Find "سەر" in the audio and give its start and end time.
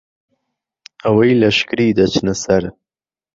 2.43-2.63